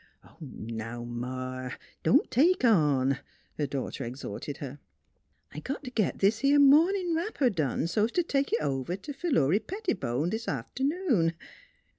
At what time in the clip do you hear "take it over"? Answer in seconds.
8.23-8.95